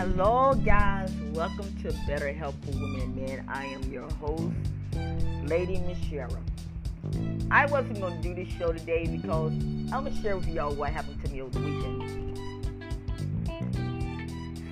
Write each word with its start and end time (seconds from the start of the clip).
Hello, 0.00 0.54
guys. 0.54 1.12
Welcome 1.34 1.70
to 1.82 1.92
Better 2.06 2.32
Help 2.32 2.54
for 2.64 2.70
Women 2.70 3.00
and 3.02 3.16
Men. 3.16 3.44
I 3.46 3.66
am 3.66 3.82
your 3.92 4.08
host, 4.12 4.50
Lady 5.44 5.78
Michelle. 5.80 6.38
I 7.50 7.66
wasn't 7.66 8.00
going 8.00 8.16
to 8.16 8.22
do 8.26 8.34
this 8.34 8.48
show 8.54 8.72
today 8.72 9.04
because 9.06 9.52
I'm 9.92 10.04
going 10.04 10.16
to 10.16 10.22
share 10.22 10.38
with 10.38 10.48
y'all 10.48 10.74
what 10.74 10.88
happened 10.88 11.22
to 11.22 11.30
me 11.30 11.42
over 11.42 11.50
the 11.50 11.66
weekend. 11.66 12.38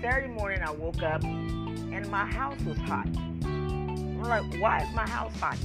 Saturday 0.00 0.28
morning, 0.28 0.62
I 0.62 0.70
woke 0.70 1.02
up 1.02 1.22
and 1.22 2.08
my 2.08 2.24
house 2.24 2.58
was 2.62 2.78
hot. 2.78 3.06
I'm 3.14 4.22
like, 4.22 4.50
why 4.58 4.78
is 4.78 4.94
my 4.94 5.06
house 5.06 5.38
hot? 5.38 5.58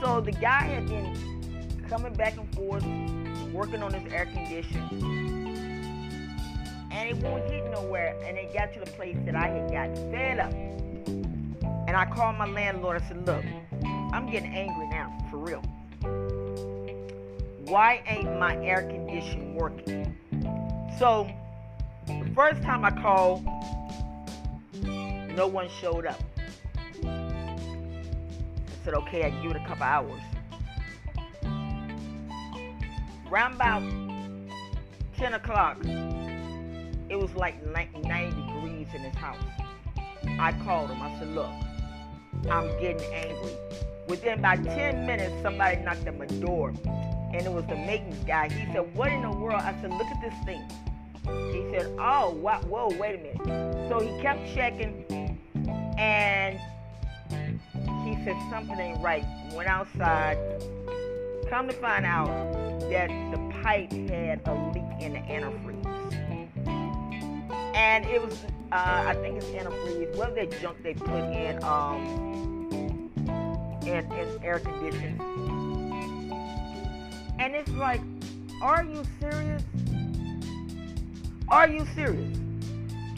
So 0.00 0.20
the 0.20 0.30
guy 0.30 0.62
had 0.62 0.86
been 0.86 1.84
coming 1.88 2.14
back 2.14 2.36
and 2.36 2.54
forth, 2.54 2.84
working 3.52 3.82
on 3.82 3.92
his 3.92 4.12
air 4.12 4.26
conditioning 4.26 5.55
it 7.06 7.16
won't 7.18 7.48
get 7.48 7.70
nowhere. 7.70 8.16
And 8.24 8.36
it 8.36 8.52
got 8.52 8.72
to 8.74 8.80
the 8.80 8.90
place 8.92 9.16
that 9.24 9.34
I 9.36 9.48
had 9.48 9.70
got 9.70 9.96
fed 10.10 10.38
up. 10.38 10.52
And 10.52 11.96
I 11.96 12.04
called 12.04 12.36
my 12.36 12.46
landlord. 12.46 13.00
I 13.00 13.06
said, 13.06 13.24
Look, 13.26 13.44
I'm 14.12 14.30
getting 14.30 14.52
angry 14.52 14.88
now, 14.88 15.16
for 15.30 15.38
real. 15.38 15.62
Why 17.66 18.02
ain't 18.06 18.38
my 18.38 18.56
air 18.64 18.82
conditioning 18.82 19.54
working? 19.54 20.16
So, 20.98 21.30
the 22.06 22.30
first 22.34 22.62
time 22.62 22.84
I 22.84 22.90
called, 22.90 23.44
no 24.82 25.46
one 25.46 25.68
showed 25.80 26.06
up. 26.06 26.20
I 27.04 27.74
said, 28.84 28.94
Okay, 28.94 29.24
I 29.24 29.30
give 29.42 29.52
it 29.52 29.56
a 29.56 29.66
couple 29.66 29.84
hours. 29.84 30.20
Round 33.28 33.54
about 33.54 33.82
10 35.16 35.34
o'clock, 35.34 35.78
it 37.08 37.16
was 37.16 37.34
like 37.34 37.64
90 37.66 38.00
degrees 38.02 38.88
in 38.94 39.02
his 39.02 39.14
house. 39.14 39.42
I 40.38 40.52
called 40.64 40.90
him. 40.90 41.00
I 41.00 41.18
said, 41.18 41.28
Look, 41.28 41.50
I'm 42.50 42.68
getting 42.80 43.12
angry. 43.12 43.52
Within 44.08 44.38
about 44.38 44.62
10 44.64 45.06
minutes, 45.06 45.34
somebody 45.42 45.80
knocked 45.82 46.06
at 46.06 46.18
my 46.18 46.26
door, 46.26 46.68
and 46.68 47.36
it 47.36 47.52
was 47.52 47.64
the 47.66 47.76
maintenance 47.76 48.22
guy. 48.24 48.48
He 48.48 48.72
said, 48.72 48.94
What 48.94 49.12
in 49.12 49.22
the 49.22 49.30
world? 49.30 49.60
I 49.60 49.72
said, 49.80 49.90
Look 49.90 50.06
at 50.06 50.20
this 50.20 50.34
thing. 50.44 50.62
He 51.52 51.70
said, 51.72 51.94
Oh, 51.98 52.30
what? 52.30 52.64
Whoa, 52.64 52.88
wait 52.98 53.14
a 53.14 53.18
minute. 53.18 53.88
So 53.88 54.00
he 54.00 54.20
kept 54.20 54.40
checking, 54.54 55.04
and 55.98 56.58
he 58.04 58.24
said, 58.24 58.36
Something 58.50 58.78
ain't 58.78 59.00
right. 59.00 59.24
Went 59.54 59.68
outside. 59.68 60.38
Come 61.48 61.68
to 61.68 61.74
find 61.74 62.04
out 62.04 62.26
that 62.90 63.08
the 63.30 63.38
pipe 63.62 63.92
had 63.92 64.40
a 64.46 64.54
leak 64.72 65.00
in 65.00 65.12
the 65.12 65.20
antifreeze 65.20 65.76
and 67.86 68.04
it 68.06 68.20
was 68.20 68.34
uh, 68.72 69.04
I 69.06 69.14
think 69.22 69.36
it's 69.36 69.46
antifreeze. 69.46 70.16
What 70.16 70.34
that 70.34 70.60
junk 70.60 70.82
they 70.82 70.94
put 70.94 71.22
in 71.32 71.62
um 71.62 73.10
in, 73.82 74.12
in 74.12 74.28
air 74.42 74.58
conditioning? 74.58 75.20
And 77.38 77.54
it's 77.54 77.70
like, 77.72 78.00
are 78.60 78.84
you 78.84 79.04
serious? 79.20 79.62
Are 81.48 81.68
you 81.68 81.86
serious? 81.94 82.36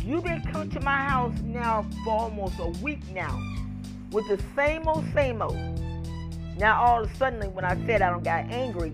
You've 0.04 0.24
been 0.24 0.42
coming 0.42 0.70
to 0.70 0.80
my 0.80 0.96
house 0.96 1.38
now 1.42 1.86
for 2.04 2.12
almost 2.12 2.58
a 2.58 2.68
week 2.82 3.00
now 3.14 3.40
with 4.10 4.28
the 4.28 4.38
same 4.54 4.86
old, 4.86 5.04
same 5.14 5.40
old. 5.40 5.56
Now 6.58 6.82
all 6.82 7.04
of 7.04 7.10
a 7.10 7.16
sudden, 7.16 7.54
when 7.54 7.64
I 7.64 7.74
said 7.86 8.02
I 8.02 8.10
don't 8.10 8.24
got 8.24 8.44
angry, 8.50 8.92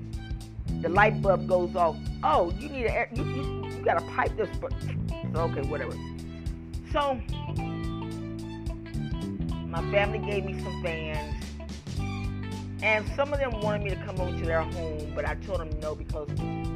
the 0.83 0.89
light 0.89 1.21
bulb 1.21 1.49
goes 1.49 1.75
off. 1.75 1.97
Oh, 2.23 2.53
you 2.61 2.69
need 2.69 2.87
a 2.87 3.09
you, 3.13 3.25
you, 3.25 3.67
you 3.67 3.85
got 3.85 3.99
to 3.99 4.07
pipe 4.13 4.37
this. 4.37 4.49
Okay, 5.35 5.63
whatever. 5.63 5.97
So, 6.93 7.21
my 9.67 9.83
family 9.91 10.21
gave 10.21 10.45
me 10.45 10.63
some 10.63 10.81
fans, 10.81 11.35
and 12.83 13.05
some 13.17 13.33
of 13.33 13.41
them 13.41 13.61
wanted 13.61 13.83
me 13.83 13.91
to 13.91 13.97
come 14.05 14.21
over 14.21 14.31
to 14.39 14.45
their 14.45 14.63
home, 14.63 15.11
but 15.13 15.25
I 15.25 15.35
told 15.35 15.59
them 15.59 15.71
no 15.81 15.97
because 15.97 16.29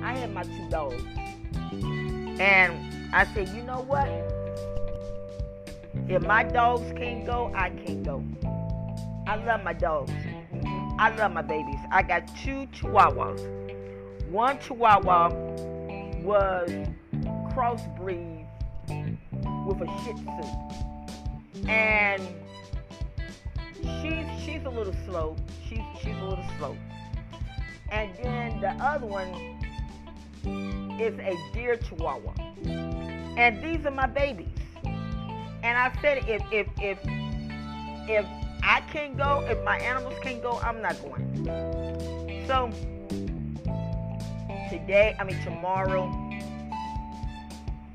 I 0.02 0.12
had 0.16 0.34
my 0.34 0.42
two 0.42 0.68
dogs. 0.70 1.00
And 2.40 3.14
I 3.14 3.24
said, 3.32 3.48
you 3.50 3.62
know 3.62 3.82
what? 3.82 4.08
If 6.08 6.22
my 6.22 6.42
dogs 6.42 6.90
can't 6.96 7.24
go, 7.24 7.52
I 7.54 7.70
can't 7.70 8.02
go. 8.02 8.24
I 9.28 9.36
love 9.36 9.62
my 9.62 9.72
dogs. 9.72 10.10
I 10.98 11.14
love 11.16 11.32
my 11.32 11.42
babies. 11.42 11.78
I 11.92 12.02
got 12.02 12.26
two 12.42 12.66
chihuahuas. 12.72 13.40
One 14.30 14.58
chihuahua 14.58 15.28
was 16.22 16.70
crossbreed 17.54 18.37
with 19.68 19.82
a 19.82 19.86
Shih 20.02 20.14
Tzu, 20.14 21.68
and 21.68 22.22
she's 24.00 24.26
she's 24.42 24.64
a 24.64 24.70
little 24.70 24.94
slow. 25.04 25.36
She's 25.68 25.82
she's 26.00 26.16
a 26.16 26.24
little 26.24 26.44
slow, 26.56 26.76
and 27.90 28.10
then 28.22 28.60
the 28.60 28.70
other 28.82 29.06
one 29.06 29.28
is 30.98 31.18
a 31.18 31.36
deer 31.52 31.76
Chihuahua, 31.76 32.32
and 33.36 33.62
these 33.62 33.84
are 33.84 33.90
my 33.90 34.06
babies. 34.06 34.48
And 35.62 35.76
I 35.76 35.92
said, 36.00 36.24
if 36.26 36.42
if 36.50 36.66
if 36.80 36.98
if 38.08 38.26
I 38.62 38.80
can't 38.90 39.18
go, 39.18 39.44
if 39.46 39.62
my 39.64 39.78
animals 39.80 40.14
can't 40.22 40.42
go, 40.42 40.58
I'm 40.60 40.80
not 40.80 40.96
going. 41.02 41.44
So 42.46 42.70
today, 44.70 45.14
I 45.18 45.24
mean 45.24 45.38
tomorrow 45.44 46.27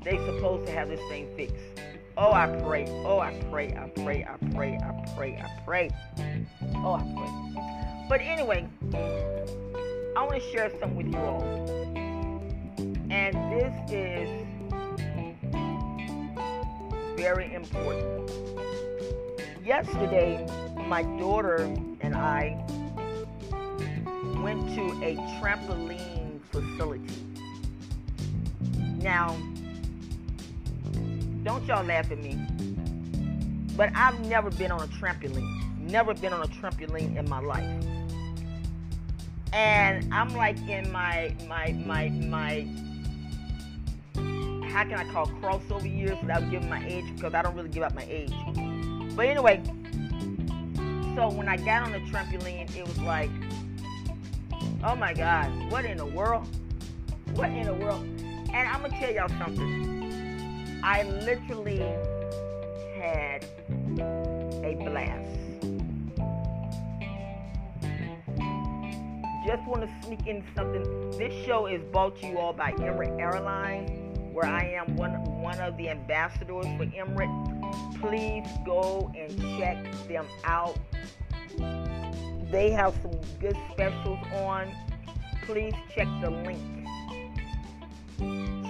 they 0.04 0.18
supposed 0.18 0.66
to 0.66 0.72
have 0.72 0.88
this 0.88 1.00
thing 1.08 1.28
fixed. 1.36 1.56
Oh, 2.16 2.32
I 2.32 2.46
pray. 2.62 2.86
Oh, 3.04 3.18
I 3.18 3.32
pray. 3.50 3.74
I 3.74 3.88
pray. 3.88 4.24
I 4.24 4.36
pray. 4.54 4.76
I 4.76 5.14
pray. 5.16 5.36
I 5.36 5.64
pray. 5.64 5.90
Oh, 6.76 6.94
I 6.94 7.02
pray. 7.16 8.06
But 8.08 8.20
anyway, 8.20 8.68
I 10.16 10.22
want 10.22 10.34
to 10.34 10.50
share 10.52 10.70
something 10.70 10.94
with 10.94 11.06
you 11.06 11.18
all. 11.18 11.42
And 13.10 13.34
this 13.52 13.74
is 13.90 14.46
very 17.16 17.54
important. 17.54 18.30
Yesterday, 19.64 20.46
my 20.86 21.02
daughter 21.18 21.56
and 22.00 22.14
I 22.14 22.62
went 24.42 24.68
to 24.74 24.82
a 25.02 25.16
trampoline 25.40 26.38
facility. 26.52 27.14
Now, 29.00 29.36
don't 31.44 31.64
y'all 31.66 31.84
laugh 31.84 32.10
at 32.10 32.18
me. 32.18 32.38
But 33.76 33.90
I've 33.94 34.18
never 34.26 34.50
been 34.50 34.72
on 34.72 34.80
a 34.80 34.86
trampoline. 34.86 35.78
Never 35.78 36.14
been 36.14 36.32
on 36.32 36.42
a 36.42 36.48
trampoline 36.48 37.16
in 37.16 37.28
my 37.28 37.40
life. 37.40 37.84
And 39.52 40.12
I'm 40.12 40.34
like 40.34 40.58
in 40.68 40.90
my 40.90 41.34
my 41.46 41.72
my 41.86 42.08
my 42.08 42.66
how 44.70 44.82
can 44.82 44.94
I 44.94 45.04
call 45.12 45.26
crossover 45.26 45.84
years 45.84 46.18
without 46.20 46.50
giving 46.50 46.68
my 46.68 46.84
age 46.84 47.04
because 47.14 47.34
I 47.34 47.42
don't 47.42 47.54
really 47.54 47.68
give 47.68 47.84
up 47.84 47.94
my 47.94 48.06
age. 48.08 48.32
But 49.14 49.26
anyway, 49.26 49.62
so 51.14 51.30
when 51.30 51.48
I 51.48 51.56
got 51.58 51.84
on 51.84 51.92
the 51.92 52.00
trampoline, 52.10 52.74
it 52.74 52.84
was 52.84 52.98
like, 53.00 53.30
oh 54.82 54.96
my 54.96 55.14
God, 55.14 55.70
what 55.70 55.84
in 55.84 55.98
the 55.98 56.06
world? 56.06 56.48
What 57.34 57.50
in 57.50 57.66
the 57.66 57.74
world? 57.74 58.02
And 58.02 58.68
I'm 58.68 58.82
gonna 58.82 58.98
tell 58.98 59.12
y'all 59.12 59.28
something. 59.28 60.03
I 60.86 61.02
literally 61.02 61.78
had 62.98 63.46
a 64.62 64.74
blast. 64.84 65.30
Just 69.46 69.66
want 69.66 69.80
to 69.80 69.88
sneak 70.02 70.26
in 70.26 70.44
something. 70.54 71.10
This 71.12 71.32
show 71.46 71.64
is 71.64 71.82
brought 71.84 72.20
to 72.20 72.26
you 72.26 72.36
all 72.36 72.52
by 72.52 72.72
Emirates 72.72 73.18
Airlines, 73.18 73.90
where 74.34 74.44
I 74.44 74.74
am 74.74 74.94
one 74.96 75.12
one 75.40 75.58
of 75.58 75.78
the 75.78 75.88
ambassadors 75.88 76.66
for 76.76 76.84
Emirates. 76.84 78.00
Please 78.02 78.46
go 78.66 79.10
and 79.16 79.40
check 79.58 79.82
them 80.06 80.26
out. 80.44 80.78
They 82.50 82.70
have 82.72 82.94
some 83.00 83.18
good 83.40 83.56
specials 83.72 84.18
on. 84.34 84.70
Please 85.46 85.72
check 85.94 86.08
the 86.20 86.28
link. 86.28 86.60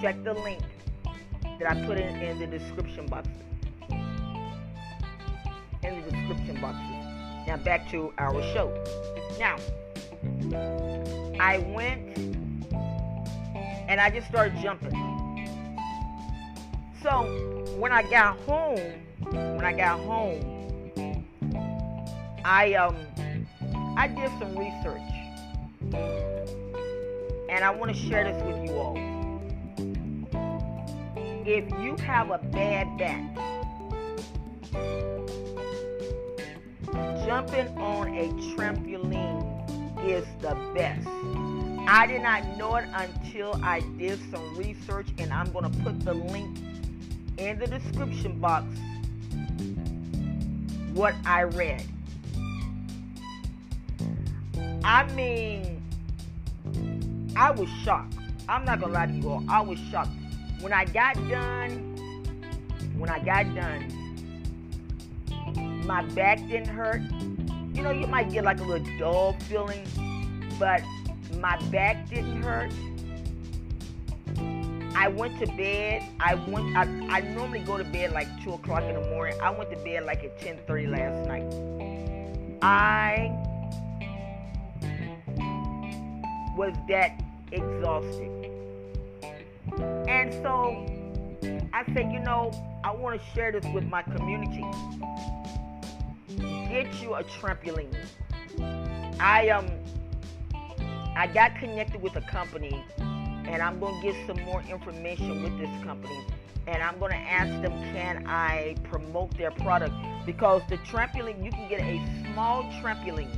Check 0.01 0.23
the 0.23 0.33
link 0.33 0.63
that 1.59 1.71
I 1.71 1.85
put 1.85 1.97
in, 1.97 2.15
in 2.21 2.39
the 2.39 2.47
description 2.47 3.05
box. 3.07 3.27
In 5.83 6.01
the 6.01 6.11
description 6.11 6.59
boxes. 6.61 7.47
Now 7.47 7.57
back 7.57 7.89
to 7.91 8.11
our 8.17 8.41
show. 8.53 8.73
Now, 9.39 9.57
I 11.39 11.59
went 11.75 12.17
and 13.87 14.01
I 14.01 14.09
just 14.09 14.27
started 14.27 14.57
jumping. 14.61 14.93
So 17.03 17.65
when 17.77 17.91
I 17.91 18.01
got 18.09 18.37
home, 18.39 18.79
when 19.19 19.63
I 19.63 19.73
got 19.73 19.99
home, 19.99 21.25
I 22.43 22.73
um 22.73 22.97
I 23.95 24.07
did 24.07 24.31
some 24.39 24.57
research. 24.57 25.01
And 27.49 27.63
I 27.63 27.69
want 27.69 27.95
to 27.95 27.97
share 27.97 28.23
this 28.23 28.43
with 28.43 28.69
you 28.69 28.75
all. 28.75 29.04
If 31.45 31.69
you 31.79 31.95
have 31.97 32.31
a 32.31 32.39
bad 32.39 32.97
back, 32.97 33.35
jumping 37.25 37.67
on 37.77 38.07
a 38.07 38.29
trampoline 38.55 40.05
is 40.07 40.25
the 40.41 40.55
best. 40.73 41.07
I 41.87 42.07
did 42.07 42.23
not 42.23 42.57
know 42.57 42.75
it 42.77 42.85
until 42.93 43.59
I 43.63 43.81
did 43.97 44.19
some 44.31 44.55
research, 44.55 45.07
and 45.19 45.31
I'm 45.31 45.51
going 45.51 45.71
to 45.71 45.79
put 45.79 45.99
the 45.99 46.15
link 46.15 46.57
in 47.37 47.59
the 47.59 47.67
description 47.67 48.39
box 48.39 48.65
what 50.93 51.13
I 51.25 51.43
read. 51.43 51.83
I 54.83 55.03
mean, 55.13 55.83
I 57.35 57.51
was 57.51 57.69
shocked. 57.83 58.15
I'm 58.47 58.63
not 58.65 58.79
gonna 58.79 58.93
lie 58.93 59.07
to 59.07 59.11
you 59.11 59.29
all. 59.29 59.43
I 59.49 59.59
was 59.61 59.77
shocked 59.91 60.11
when 60.61 60.73
I 60.73 60.85
got 60.85 61.15
done. 61.29 61.93
When 62.97 63.09
I 63.09 63.19
got 63.19 63.53
done, 63.53 63.91
my 65.85 66.01
back 66.13 66.39
didn't 66.47 66.69
hurt. 66.69 67.01
You 67.73 67.81
know, 67.81 67.91
you 67.91 68.07
might 68.07 68.31
get 68.31 68.45
like 68.45 68.61
a 68.61 68.63
little 68.63 68.87
dull 68.97 69.33
feeling, 69.49 69.85
but 70.57 70.81
my 71.39 71.57
back 71.71 72.07
didn't 72.09 72.41
hurt. 72.41 72.71
I 74.95 75.09
went 75.09 75.37
to 75.39 75.47
bed. 75.57 76.03
I 76.21 76.35
went. 76.35 76.75
I, 76.77 76.83
I 77.17 77.19
normally 77.19 77.59
go 77.59 77.77
to 77.77 77.83
bed 77.83 78.13
like 78.13 78.29
two 78.41 78.53
o'clock 78.53 78.83
in 78.83 78.95
the 78.95 79.09
morning. 79.09 79.37
I 79.41 79.49
went 79.49 79.69
to 79.71 79.77
bed 79.77 80.05
like 80.05 80.23
at 80.23 80.39
ten 80.39 80.57
thirty 80.65 80.87
last 80.87 81.27
night. 81.27 81.43
I 82.61 83.29
was 86.55 86.73
that 86.87 87.21
exhausted, 87.51 88.31
and 90.25 90.33
so 90.41 91.69
I 91.71 91.85
said, 91.93 92.11
you 92.11 92.19
know, 92.19 92.51
I 92.83 92.91
want 92.91 93.21
to 93.21 93.27
share 93.35 93.51
this 93.51 93.65
with 93.73 93.83
my 93.85 94.01
community. 94.01 94.65
Get 96.69 96.99
you 97.01 97.13
a 97.13 97.23
trampoline. 97.23 97.95
I 99.19 99.49
um, 99.49 99.69
I 101.15 101.27
got 101.27 101.55
connected 101.59 102.01
with 102.01 102.15
a 102.15 102.21
company 102.21 102.83
and 102.97 103.61
I'm 103.61 103.79
to 103.79 104.01
get 104.01 104.15
some 104.25 104.43
more 104.45 104.63
information 104.63 105.43
with 105.43 105.57
this 105.59 105.69
company. 105.83 106.25
And 106.67 106.81
I'm 106.81 106.99
to 107.11 107.15
ask 107.15 107.61
them, 107.61 107.73
can 107.93 108.25
I 108.25 108.75
promote 108.85 109.37
their 109.37 109.51
product? 109.51 109.93
Because 110.25 110.63
the 110.67 110.77
trampoline, 110.77 111.45
you 111.45 111.51
can 111.51 111.69
get 111.69 111.79
a 111.81 112.01
small 112.33 112.63
trampoline 112.81 113.31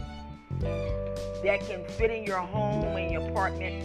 that 0.62 1.60
can 1.68 1.86
fit 1.98 2.10
in 2.10 2.24
your 2.24 2.40
home 2.40 2.96
and 2.96 3.12
your 3.12 3.30
apartment, 3.30 3.84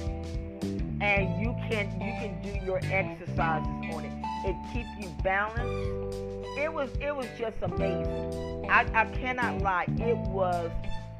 and 1.03 1.43
you 1.43 1.53
can 1.69 1.91
you 2.01 2.13
can 2.21 2.41
do 2.43 2.65
your 2.65 2.79
exercises 2.85 3.67
on 3.93 4.05
it. 4.05 4.49
It 4.49 4.57
keeps 4.73 4.89
you 5.01 5.13
balanced. 5.23 6.17
It 6.57 6.73
was 6.73 6.91
it 7.01 7.15
was 7.15 7.27
just 7.37 7.57
amazing. 7.61 8.71
I, 8.71 8.87
I 8.95 9.05
cannot 9.07 9.61
lie, 9.63 9.87
it 9.99 10.17
was 10.29 10.71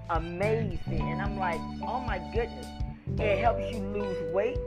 amazing. 0.09 1.01
And 1.01 1.21
I'm 1.21 1.37
like, 1.37 1.61
oh 1.83 2.01
my 2.01 2.19
goodness. 2.33 2.67
It 3.19 3.39
helps 3.41 3.71
you 3.73 3.79
lose 3.79 4.33
weight. 4.33 4.59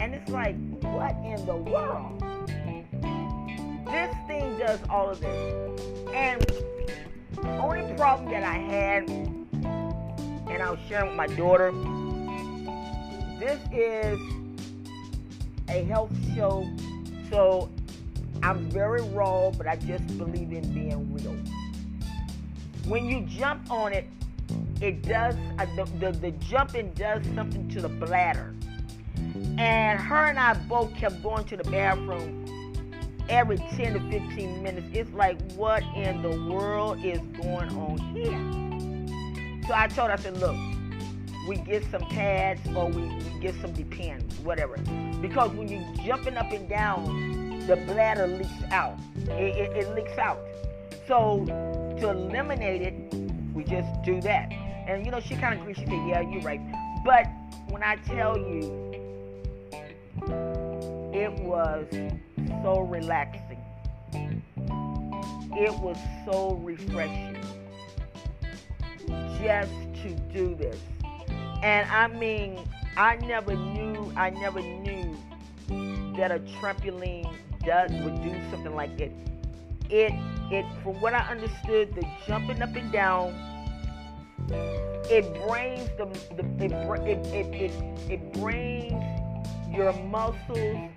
And 0.00 0.14
it's 0.14 0.30
like, 0.30 0.56
what 0.82 1.14
in 1.24 1.46
the 1.46 1.56
world? 1.56 2.20
This 3.86 4.14
thing 4.26 4.58
does 4.58 4.80
all 4.90 5.10
of 5.10 5.20
this. 5.20 5.80
And 6.12 6.44
only 7.60 7.94
problem 7.96 8.30
that 8.30 8.42
I 8.42 8.58
had, 8.58 9.08
and 9.08 10.62
I 10.62 10.70
was 10.70 10.80
sharing 10.88 11.08
with 11.08 11.16
my 11.16 11.28
daughter, 11.28 11.72
this 13.38 13.60
is 13.72 14.18
a 15.68 15.84
health 15.84 16.12
show, 16.34 16.68
so 17.30 17.70
I'm 18.42 18.70
very 18.70 19.02
raw, 19.02 19.50
but 19.50 19.66
I 19.66 19.76
just 19.76 20.06
believe 20.18 20.52
in 20.52 20.72
being 20.72 21.12
real. 21.12 21.36
When 22.86 23.06
you 23.06 23.22
jump 23.22 23.70
on 23.70 23.92
it, 23.92 24.06
it 24.80 25.02
does 25.02 25.34
uh, 25.58 25.66
the, 25.76 25.84
the, 25.98 26.12
the 26.12 26.30
jumping 26.32 26.92
does 26.92 27.24
something 27.34 27.68
to 27.70 27.80
the 27.80 27.88
bladder. 27.88 28.54
And 29.58 29.98
her 29.98 30.26
and 30.26 30.38
i 30.38 30.54
both 30.54 30.94
kept 30.94 31.22
going 31.22 31.44
to 31.46 31.56
the 31.56 31.64
bathroom 31.64 32.44
every 33.28 33.56
10 33.56 33.94
to 33.94 34.00
15 34.10 34.62
minutes. 34.62 34.86
It's 34.92 35.10
like 35.12 35.40
what 35.52 35.82
in 35.94 36.22
the 36.22 36.40
world 36.50 37.04
is 37.04 37.18
going 37.40 37.70
on 37.70 37.98
here? 38.14 39.66
So 39.66 39.74
i 39.74 39.88
told 39.88 40.08
her 40.08 40.14
i 40.14 40.16
said 40.16 40.36
look 40.38 40.56
we 41.46 41.56
get 41.56 41.84
some 41.90 42.02
pads 42.08 42.60
or 42.74 42.88
we, 42.88 43.02
we 43.02 43.40
get 43.40 43.54
some 43.60 43.72
depends 43.72 44.38
whatever 44.40 44.76
because 45.20 45.50
when 45.52 45.68
you're 45.68 45.94
jumping 46.04 46.36
up 46.36 46.50
and 46.52 46.68
down 46.68 47.64
the 47.66 47.76
bladder 47.76 48.26
leaks 48.26 48.50
out 48.70 48.98
it, 49.28 49.56
it, 49.56 49.76
it 49.76 49.94
leaks 49.94 50.18
out 50.18 50.38
so 51.06 51.44
to 51.98 52.10
eliminate 52.10 52.82
it 52.82 53.14
we 53.54 53.64
just 53.64 53.88
do 54.04 54.20
that 54.20 54.52
and 54.86 55.04
you 55.04 55.10
know, 55.10 55.20
she 55.20 55.34
kind 55.34 55.54
of 55.54 55.60
agreed. 55.60 55.76
She 55.76 55.84
said, 55.84 56.08
"Yeah, 56.08 56.20
you're 56.20 56.42
right." 56.42 56.60
But 57.04 57.26
when 57.68 57.82
I 57.82 57.96
tell 57.96 58.38
you, 58.38 58.92
it 61.12 61.32
was 61.42 61.86
so 62.62 62.80
relaxing. 62.80 63.62
It 65.58 65.74
was 65.80 65.96
so 66.24 66.54
refreshing 66.62 67.36
just 69.42 69.72
to 70.02 70.10
do 70.32 70.54
this. 70.54 70.78
And 71.66 71.90
I 71.90 72.06
mean, 72.06 72.60
I 72.96 73.16
never 73.16 73.56
knew, 73.56 74.12
I 74.16 74.30
never 74.30 74.60
knew 74.60 75.16
that 76.16 76.30
a 76.30 76.38
trampoline 76.60 77.28
does 77.64 77.90
would 78.04 78.22
do 78.22 78.32
something 78.52 78.76
like 78.76 79.00
it. 79.00 79.10
It, 79.90 80.12
it, 80.52 80.64
from 80.84 81.00
what 81.00 81.12
I 81.12 81.28
understood, 81.28 81.92
the 81.96 82.06
jumping 82.24 82.62
up 82.62 82.76
and 82.76 82.92
down 82.92 83.34
it 85.10 85.24
brings 85.48 85.88
the, 85.98 86.06
the 86.36 86.44
it, 86.66 87.26
it, 87.26 87.26
it, 87.34 87.72
it, 87.72 88.10
it 88.12 88.32
brings 88.34 89.02
your 89.74 89.92
muscles 90.04 90.92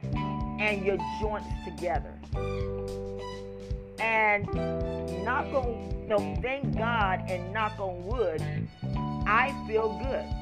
and 0.60 0.86
your 0.86 0.98
joints 1.20 1.48
together. 1.66 2.14
And 4.00 4.46
knock 5.26 5.52
on 5.52 6.06
no, 6.08 6.20
thank 6.44 6.78
God 6.78 7.24
and 7.28 7.52
knock 7.54 7.80
on 7.80 8.06
wood, 8.06 8.44
I 9.26 9.52
feel 9.68 9.98
good. 9.98 10.39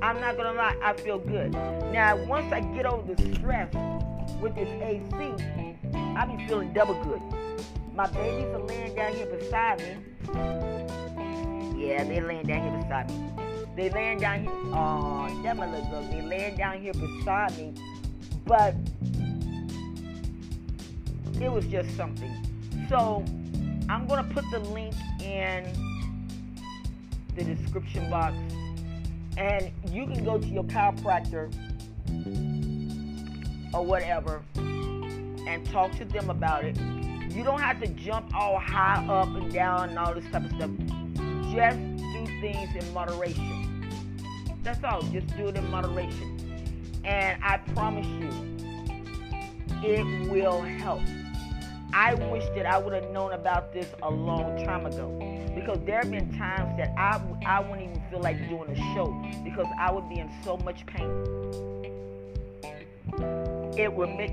I'm 0.00 0.20
not 0.20 0.36
gonna 0.36 0.52
lie, 0.52 0.76
I 0.82 0.92
feel 0.94 1.18
good. 1.18 1.52
Now 1.52 2.16
once 2.26 2.52
I 2.52 2.60
get 2.60 2.86
over 2.86 3.14
the 3.14 3.34
stress 3.34 3.72
with 4.40 4.54
this 4.54 4.68
AC, 4.82 5.34
I 5.94 6.26
be 6.26 6.46
feeling 6.46 6.72
double 6.72 7.02
good. 7.04 7.20
My 7.94 8.06
babies 8.08 8.46
are 8.54 8.60
laying 8.60 8.94
down 8.94 9.12
here 9.14 9.26
beside 9.26 9.80
me. 9.80 9.96
Yeah, 11.76 12.04
they 12.04 12.20
laying 12.20 12.46
down 12.46 12.62
here 12.62 12.80
beside 12.80 13.10
me. 13.10 13.30
They 13.76 13.90
laying 13.90 14.18
down 14.18 14.42
here. 14.42 14.52
Oh, 14.74 15.40
them 15.42 15.58
little 15.58 15.88
girls. 15.90 16.10
They 16.10 16.22
laying 16.22 16.56
down 16.56 16.80
here 16.80 16.92
beside 16.92 17.56
me. 17.56 17.74
But 18.44 18.74
it 21.40 21.50
was 21.50 21.66
just 21.66 21.96
something. 21.96 22.32
So 22.88 23.24
I'm 23.88 24.06
gonna 24.06 24.28
put 24.32 24.44
the 24.50 24.58
link 24.58 24.94
in 25.20 25.64
the 27.36 27.44
description 27.44 28.10
box, 28.10 28.34
and 29.38 29.70
you 29.90 30.06
can 30.06 30.24
go 30.24 30.36
to 30.36 30.46
your 30.46 30.64
chiropractor 30.64 31.50
or 33.72 33.84
whatever 33.84 34.42
and 34.56 35.64
talk 35.70 35.92
to 35.92 36.04
them 36.04 36.28
about 36.28 36.64
it. 36.64 36.76
You 37.30 37.44
don't 37.44 37.60
have 37.60 37.80
to 37.80 37.86
jump 37.88 38.34
all 38.34 38.58
high 38.58 39.06
up 39.08 39.28
and 39.28 39.52
down 39.52 39.90
and 39.90 39.98
all 39.98 40.14
this 40.14 40.24
type 40.32 40.44
of 40.44 40.50
stuff 40.50 40.70
just 41.58 41.78
do 41.78 42.26
things 42.40 42.68
in 42.76 42.94
moderation. 42.94 43.88
That's 44.62 44.82
all. 44.84 45.02
Just 45.02 45.34
do 45.36 45.48
it 45.48 45.56
in 45.56 45.70
moderation. 45.70 47.00
And 47.04 47.42
I 47.42 47.58
promise 47.74 48.06
you, 48.06 48.30
it 49.82 50.30
will 50.30 50.60
help. 50.60 51.00
I 51.92 52.14
wish 52.14 52.44
that 52.54 52.66
I 52.66 52.76
would 52.76 52.92
have 52.92 53.10
known 53.10 53.32
about 53.32 53.72
this 53.72 53.86
a 54.02 54.10
long 54.10 54.62
time 54.64 54.84
ago. 54.84 55.27
Because 55.60 55.78
there 55.84 55.98
have 55.98 56.10
been 56.10 56.36
times 56.38 56.76
that 56.78 56.92
I, 56.96 57.20
I 57.46 57.60
wouldn't 57.60 57.90
even 57.90 58.02
feel 58.10 58.20
like 58.20 58.38
doing 58.48 58.70
a 58.70 58.76
show 58.94 59.06
because 59.44 59.66
I 59.78 59.90
would 59.90 60.08
be 60.08 60.18
in 60.18 60.30
so 60.44 60.56
much 60.58 60.86
pain. 60.86 61.10
It 63.76 63.92
would 63.92 64.10
make 64.10 64.32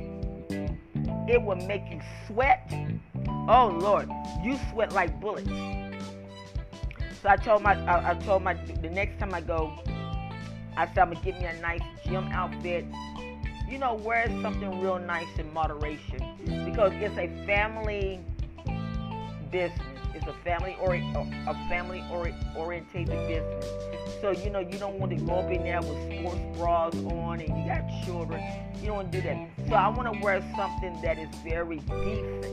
it 1.27 1.41
would 1.41 1.63
make 1.63 1.83
you 1.89 1.99
sweat. 2.27 2.71
Oh 3.47 3.75
Lord, 3.79 4.09
you 4.43 4.59
sweat 4.71 4.91
like 4.93 5.19
bullets. 5.19 5.49
So 7.21 7.29
I 7.29 7.37
told 7.37 7.63
my, 7.63 7.73
I, 7.85 8.11
I 8.11 8.13
told 8.13 8.43
my, 8.43 8.53
the 8.53 8.89
next 8.89 9.19
time 9.19 9.33
I 9.33 9.41
go, 9.41 9.73
I 10.77 10.85
said 10.85 10.99
I'm 10.99 11.13
gonna 11.13 11.25
get 11.25 11.39
me 11.39 11.45
a 11.45 11.59
nice 11.59 11.81
gym 12.05 12.27
outfit. 12.31 12.85
You 13.67 13.79
know, 13.79 13.95
wear 13.95 14.27
something 14.43 14.79
real 14.79 14.99
nice 14.99 15.27
in 15.39 15.51
moderation 15.51 16.19
because 16.65 16.91
it's 16.95 17.17
a 17.17 17.27
family 17.47 18.19
business. 19.51 19.94
It's 20.15 20.25
a 20.27 20.33
family 20.45 20.77
or 20.79 20.95
a 20.95 21.67
family 21.67 22.01
orientated 22.55 23.27
business. 23.27 23.65
So 24.21 24.31
you 24.31 24.49
know 24.49 24.59
you 24.59 24.77
don't 24.77 24.97
want 24.97 25.11
to 25.11 25.17
go 25.17 25.39
up 25.39 25.51
in 25.51 25.63
there 25.63 25.81
with 25.81 26.19
sports 26.19 26.39
bras 26.57 26.95
on 26.95 27.41
and 27.41 27.49
you 27.49 27.67
got 27.67 27.83
children. 28.05 28.41
You 28.79 28.87
don't 28.87 28.95
want 28.95 29.11
to 29.11 29.21
do 29.21 29.27
that. 29.27 29.49
So 29.67 29.75
I 29.75 29.89
want 29.89 30.13
to 30.13 30.19
wear 30.23 30.41
something 30.55 31.01
that 31.01 31.19
is 31.19 31.27
very 31.43 31.79
decent 31.79 32.45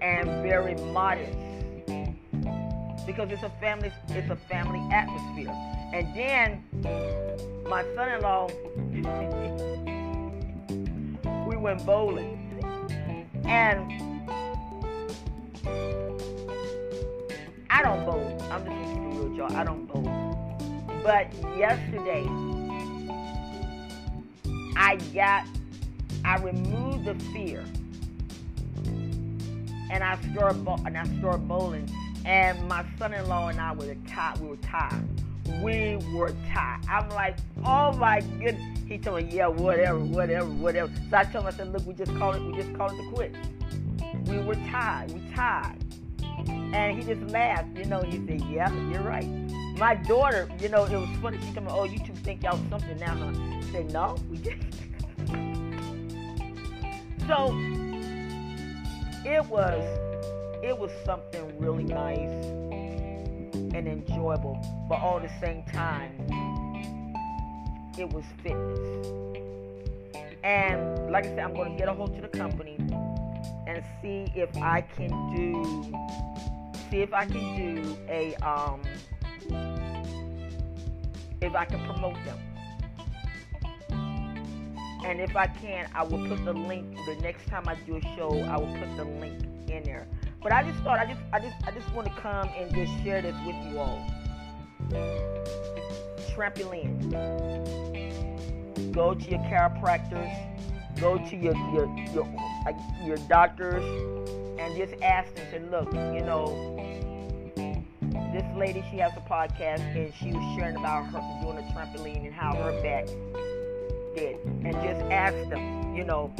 and 0.00 0.28
very 0.42 0.76
modest 0.92 1.36
because 3.06 3.30
it's 3.32 3.42
a 3.42 3.50
family 3.60 3.92
it's 4.10 4.30
a 4.30 4.36
family 4.48 4.80
atmosphere. 4.94 5.50
And 5.92 6.14
then 6.14 6.64
my 7.68 7.82
son-in-law 7.96 8.50
we 11.48 11.56
went 11.56 11.84
bowling 11.84 12.36
and 13.44 14.00
I 17.80 17.82
don't 17.82 18.04
bowl. 18.04 18.38
I'm 18.50 18.62
just 18.62 18.94
gonna 18.94 19.08
real 19.08 19.34
y'all. 19.34 19.56
I 19.56 19.64
don't 19.64 19.86
bowl. 19.86 20.04
But 21.02 21.32
yesterday, 21.56 22.26
I 24.76 24.96
got, 25.14 25.46
I 26.22 26.36
removed 26.42 27.06
the 27.06 27.14
fear, 27.32 27.64
and 29.90 30.04
I 30.04 30.18
started, 30.30 30.58
and 30.84 30.98
I 30.98 31.04
started 31.20 31.48
bowling. 31.48 31.90
And 32.26 32.68
my 32.68 32.84
son-in-law 32.98 33.48
and 33.48 33.58
I 33.58 33.72
were 33.72 33.96
tied. 34.06 34.38
We 34.40 34.48
were 34.48 34.56
tied. 34.56 35.02
We 35.62 35.96
were 36.12 36.34
tied. 36.52 36.80
I'm 36.86 37.08
like, 37.08 37.38
oh 37.64 37.94
my 37.94 38.20
goodness. 38.20 38.78
He 38.86 38.98
told 38.98 39.22
me, 39.22 39.30
yeah, 39.34 39.46
whatever, 39.46 40.00
whatever, 40.00 40.50
whatever. 40.50 40.92
So 41.08 41.16
I 41.16 41.24
told 41.24 41.44
him, 41.44 41.46
I 41.46 41.56
said, 41.56 41.72
look, 41.72 41.86
we 41.86 41.94
just 41.94 42.14
called 42.16 42.36
it, 42.36 42.42
we 42.42 42.52
just 42.60 42.74
called 42.74 42.92
it 42.92 42.98
the 42.98 43.10
quit. 43.10 43.34
We 44.26 44.38
were 44.40 44.56
tied. 44.70 45.12
We 45.12 45.22
tied. 45.34 45.79
And 46.48 46.96
he 46.96 47.04
just 47.04 47.22
laughed, 47.32 47.76
you 47.76 47.84
know. 47.84 48.02
He 48.02 48.24
said, 48.26 48.40
"Yeah, 48.50 48.72
you're 48.90 49.02
right." 49.02 49.26
My 49.78 49.94
daughter, 49.94 50.48
you 50.60 50.68
know, 50.68 50.84
it 50.84 50.96
was 50.96 51.08
funny. 51.20 51.38
She 51.46 51.52
come, 51.52 51.66
"Oh, 51.68 51.84
you 51.84 51.98
two 51.98 52.14
think 52.14 52.42
y'all 52.42 52.58
something 52.68 52.98
now, 52.98 53.16
huh?" 53.16 53.32
I 53.34 53.72
said, 53.72 53.92
"No, 53.92 54.16
we 54.28 54.36
didn't." 54.48 54.74
so 57.26 57.54
it 59.24 59.44
was, 59.46 59.84
it 60.62 60.76
was 60.76 60.90
something 61.04 61.58
really 61.58 61.84
nice 61.84 62.44
and 63.74 63.86
enjoyable, 63.86 64.58
but 64.88 65.00
all 65.00 65.20
the 65.20 65.30
same 65.40 65.62
time, 65.64 66.12
it 67.98 68.08
was 68.12 68.24
fitness. 68.42 69.06
And 70.42 71.12
like 71.12 71.24
I 71.24 71.28
said, 71.28 71.38
I'm 71.40 71.54
going 71.54 71.72
to 71.72 71.78
get 71.78 71.88
a 71.88 71.92
hold 71.92 72.14
to 72.16 72.22
the 72.22 72.28
company 72.28 72.76
and 73.66 73.84
see 74.02 74.32
if 74.34 74.56
I 74.56 74.80
can 74.80 75.10
do 75.34 75.92
see 76.90 77.02
if 77.02 77.12
I 77.12 77.24
can 77.26 77.56
do 77.56 77.96
a 78.08 78.34
um 78.36 78.82
if 81.40 81.54
I 81.54 81.64
can 81.64 81.84
promote 81.86 82.16
them. 82.24 82.38
And 85.02 85.18
if 85.20 85.34
I 85.34 85.46
can, 85.46 85.88
I 85.94 86.02
will 86.02 86.28
put 86.28 86.44
the 86.44 86.52
link 86.52 86.94
the 87.06 87.16
next 87.22 87.46
time 87.46 87.66
I 87.66 87.74
do 87.86 87.96
a 87.96 88.00
show, 88.16 88.42
I 88.42 88.58
will 88.58 88.76
put 88.78 88.96
the 88.96 89.04
link 89.04 89.42
in 89.68 89.82
there. 89.84 90.06
But 90.42 90.52
I 90.52 90.62
just 90.62 90.82
thought 90.82 90.98
I 90.98 91.06
just 91.06 91.20
I 91.32 91.40
just 91.40 91.56
I 91.66 91.70
just 91.70 91.92
want 91.94 92.08
to 92.08 92.14
come 92.20 92.48
and 92.58 92.74
just 92.74 92.92
share 93.02 93.22
this 93.22 93.34
with 93.46 93.56
you 93.66 93.78
all. 93.78 94.06
Trampoline. 96.34 97.10
Go 98.92 99.14
to 99.14 99.30
your 99.30 99.38
chiropractors, 99.40 101.00
go 101.00 101.16
to 101.16 101.36
your 101.36 101.54
your 101.72 101.86
your 102.12 102.26
your 103.04 103.16
doctors 103.28 103.84
and 104.60 104.76
just 104.76 105.00
ask 105.02 105.34
them, 105.34 105.46
say, 105.50 105.58
look, 105.70 105.92
you 105.92 106.20
know, 106.20 106.76
this 108.32 108.44
lady, 108.56 108.84
she 108.90 108.98
has 108.98 109.12
a 109.16 109.20
podcast 109.20 109.80
and 109.96 110.12
she 110.14 110.32
was 110.32 110.56
sharing 110.56 110.76
about 110.76 111.06
her 111.06 111.20
doing 111.42 111.58
a 111.58 111.62
trampoline 111.72 112.24
and 112.26 112.34
how 112.34 112.54
her 112.54 112.72
back 112.82 113.06
did. 114.14 114.36
And 114.44 114.72
just 114.74 115.00
ask 115.10 115.34
them, 115.48 115.94
you 115.96 116.04
know, 116.04 116.32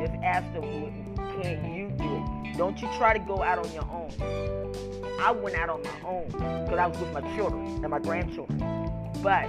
just 0.00 0.14
ask 0.22 0.52
them, 0.52 0.62
can 1.40 1.74
you 1.74 1.88
do 1.96 2.04
it? 2.04 2.56
Don't 2.56 2.80
you 2.80 2.88
try 2.96 3.12
to 3.12 3.18
go 3.18 3.42
out 3.42 3.58
on 3.58 3.72
your 3.72 3.84
own. 3.84 4.10
I 5.20 5.30
went 5.30 5.56
out 5.56 5.70
on 5.70 5.82
my 5.82 6.00
own 6.08 6.26
because 6.26 6.78
I 6.78 6.86
was 6.86 6.98
with 6.98 7.12
my 7.12 7.36
children 7.36 7.66
and 7.82 7.88
my 7.88 7.98
grandchildren. 7.98 8.58
But 9.22 9.48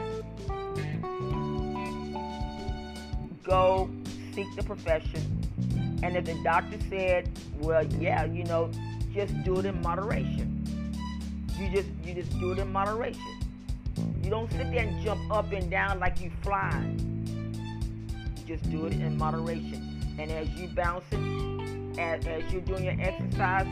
go 3.44 3.90
seek 4.34 4.48
the 4.56 4.64
profession. 4.64 5.22
And 6.04 6.16
if 6.16 6.26
the 6.26 6.36
doctor 6.44 6.78
said, 6.90 7.30
well, 7.60 7.84
yeah, 8.00 8.26
you 8.26 8.44
know, 8.46 8.70
just 9.14 9.34
do 9.44 9.60
it 9.60 9.66
in 9.66 9.82
moderation. 9.82 10.47
You 11.58 11.70
just 11.70 11.90
you 12.04 12.14
just 12.14 12.40
do 12.40 12.52
it 12.52 12.60
in 12.60 12.72
moderation. 12.72 13.40
You 14.24 14.30
don't 14.30 14.52
sit 14.52 14.70
there 14.72 14.86
and 14.86 15.04
jump 15.04 15.32
up 15.32 15.52
and 15.52 15.72
down 15.72 16.00
like 16.00 16.22
you 16.22 16.32
flying. 16.44 17.00
You 18.38 18.56
just 18.56 18.70
do 18.70 18.86
it 18.86 18.94
in 18.94 19.18
moderation. 19.18 20.16
And 20.20 20.32
as 20.32 20.50
you 20.50 20.68
bounce 20.68 21.06
as, 21.98 22.26
as 22.28 22.52
you're 22.52 22.62
doing 22.62 22.84
your 22.84 22.96
exercise, 23.00 23.66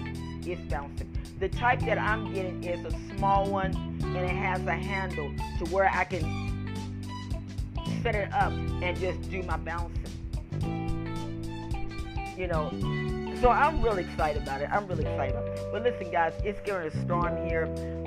it's 0.45 0.61
bouncing. 0.71 1.15
The 1.39 1.49
type 1.49 1.81
that 1.81 1.99
I'm 1.99 2.33
getting 2.33 2.63
is 2.63 2.85
a 2.85 3.17
small 3.17 3.49
one 3.49 3.75
and 4.03 4.17
it 4.17 4.29
has 4.29 4.65
a 4.65 4.73
handle 4.73 5.31
to 5.59 5.65
where 5.71 5.89
I 5.93 6.05
can 6.05 6.23
set 8.01 8.15
it 8.15 8.31
up 8.33 8.51
and 8.51 8.97
just 8.97 9.29
do 9.29 9.43
my 9.43 9.57
bouncing. 9.57 10.04
You 12.37 12.47
know, 12.47 12.69
so 13.41 13.49
I'm 13.49 13.81
really 13.81 14.03
excited 14.03 14.43
about 14.43 14.61
it. 14.61 14.69
I'm 14.71 14.87
really 14.87 15.05
excited 15.05 15.35
about 15.35 15.47
it. 15.47 15.59
But 15.71 15.83
listen, 15.83 16.11
guys, 16.11 16.33
it's 16.43 16.59
getting 16.61 16.87
a 16.87 17.03
storm 17.05 17.47
here, 17.47 17.65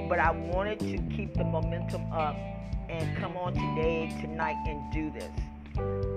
but 0.08 0.18
I 0.18 0.30
wanted 0.30 0.80
to 0.80 0.98
keep 1.16 1.34
the 1.34 1.44
momentum 1.44 2.12
up 2.12 2.36
and 2.88 3.16
come 3.18 3.36
on 3.36 3.54
today, 3.54 4.08
tonight, 4.20 4.56
and 4.66 4.92
do 4.92 5.10
this. 5.10 5.30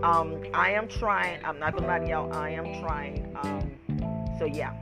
Um, 0.04 0.44
I 0.54 0.72
am 0.72 0.88
trying. 0.88 1.44
I'm 1.46 1.60
not 1.60 1.76
gonna 1.76 1.88
lie 1.88 2.00
to 2.00 2.08
y'all. 2.08 2.34
I 2.34 2.50
am 2.50 2.82
trying. 2.82 3.38
Um, 3.42 3.72
so 4.40 4.46
yeah, 4.46 4.74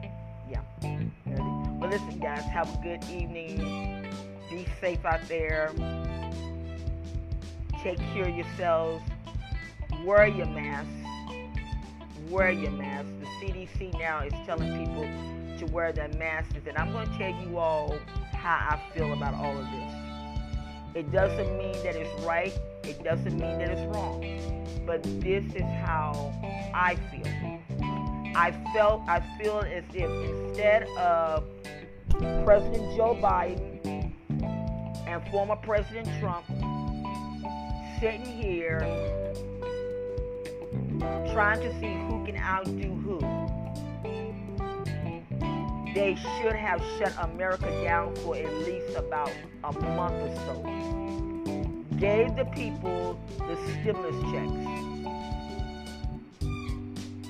yeah. 0.50 0.62
But 1.80 1.90
listen, 1.90 2.20
guys, 2.20 2.44
have 2.44 2.74
a 2.74 2.78
good 2.82 3.04
evening. 3.10 4.08
Be 4.50 4.66
safe 4.80 5.06
out 5.06 5.22
there. 5.28 5.72
Take 7.84 8.00
care 8.14 8.28
of 8.28 8.36
yourselves. 8.36 9.04
Wear 10.06 10.28
your 10.28 10.48
mask. 10.48 10.90
Wear 12.30 12.52
your 12.52 12.72
mask. 12.72 13.10
The 13.20 13.26
CDC 13.42 13.98
now 14.00 14.22
is 14.24 14.34
telling 14.46 14.86
people 14.86 15.04
to 15.58 15.74
wear 15.74 15.92
their 15.92 16.10
masks. 16.10 16.54
And 16.68 16.78
I'm 16.78 16.92
going 16.92 17.10
to 17.10 17.18
tell 17.18 17.32
you 17.32 17.58
all 17.58 17.98
how 18.34 18.56
I 18.70 18.80
feel 18.96 19.14
about 19.14 19.34
all 19.34 19.58
of 19.58 19.66
this. 19.72 19.94
It 20.96 21.12
doesn't 21.12 21.58
mean 21.58 21.74
that 21.84 21.96
it's 21.96 22.24
right. 22.24 22.54
It 22.84 23.04
doesn't 23.04 23.34
mean 23.34 23.58
that 23.58 23.70
it's 23.70 23.96
wrong. 23.96 24.24
But 24.86 25.02
this 25.22 25.44
is 25.56 25.62
how 25.62 26.32
I 26.74 26.96
feel. 27.12 27.26
I 28.36 28.52
felt 28.74 29.02
I 29.08 29.22
feel 29.42 29.62
as 29.62 29.84
if 29.94 30.10
instead 30.30 30.84
of 30.98 31.46
President 32.46 32.96
Joe 32.96 33.18
Biden 33.20 34.14
and 35.08 35.32
former 35.32 35.56
President 35.56 36.08
Trump 36.20 36.46
sitting 38.00 38.26
here 38.26 38.82
trying 41.00 41.62
to 41.62 41.72
see 41.80 41.94
who 42.08 42.26
can 42.26 42.38
outdo 42.38 42.94
who, 42.96 43.20
they 45.94 46.16
should 46.16 46.54
have 46.54 46.82
shut 46.98 47.14
America 47.22 47.70
down 47.84 48.16
for 48.18 48.36
at 48.36 48.54
least 48.66 48.96
about 48.96 49.32
a 49.64 49.72
month 49.72 50.16
or 50.22 50.36
so. 50.46 50.62
Gave 51.98 52.36
the 52.36 52.46
people 52.46 53.20
the 53.40 53.56
stimulus 53.82 54.16
checks. 54.32 54.80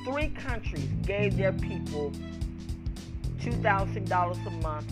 Three 0.06 0.30
countries 0.30 0.90
gave 1.04 1.38
their 1.38 1.54
people 1.54 2.12
$2,000 3.40 4.48
a 4.48 4.50
month, 4.62 4.92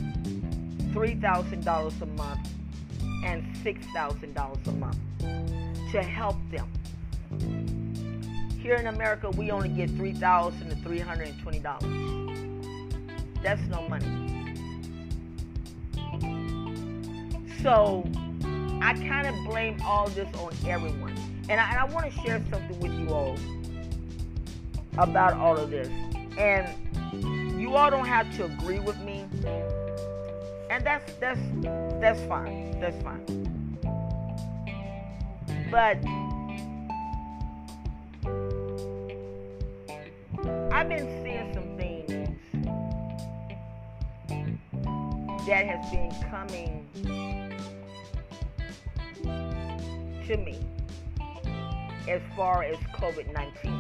$3,000 0.94 2.02
a 2.02 2.06
month, 2.06 2.50
and 3.26 3.44
$6,000 3.58 4.68
a 4.68 4.72
month 4.72 4.98
to 5.92 6.02
help 6.04 6.38
them. 6.50 6.72
Here 8.68 8.76
in 8.76 8.88
America, 8.88 9.30
we 9.30 9.50
only 9.50 9.70
get 9.70 9.90
3,000 9.92 10.70
to 10.70 10.76
$320 10.76 12.28
that's 13.42 13.62
no 13.70 13.88
money. 13.88 14.54
So 17.64 18.06
I 18.82 18.94
kind 18.94 19.26
of 19.26 19.36
blame 19.46 19.82
all 19.86 20.10
this 20.10 20.28
on 20.36 20.52
everyone. 20.68 21.16
And 21.48 21.62
I, 21.62 21.78
I 21.78 21.86
want 21.86 22.12
to 22.12 22.22
share 22.24 22.44
something 22.52 22.78
with 22.82 22.92
you 22.92 23.14
all 23.14 23.38
about 24.98 25.36
all 25.36 25.58
of 25.58 25.70
this. 25.70 25.88
And 26.38 26.68
you 27.58 27.74
all 27.78 27.90
don't 27.90 28.06
have 28.06 28.36
to 28.36 28.44
agree 28.44 28.80
with 28.80 29.00
me. 29.00 29.24
And 30.70 30.86
that's 30.86 31.10
that's 31.22 31.40
that's 32.02 32.22
fine. 32.24 32.78
That's 32.82 33.02
fine. 33.02 33.24
But 35.72 36.04
I've 40.90 41.00
been 41.00 41.22
seeing 41.22 41.54
some 41.54 41.76
things 41.76 42.30
that 45.46 45.66
has 45.66 45.92
been 45.92 46.10
coming 46.32 46.88
to 50.26 50.38
me 50.38 50.60
as 52.08 52.22
far 52.38 52.64
as 52.64 52.78
COVID 52.96 53.34
19. 53.34 53.74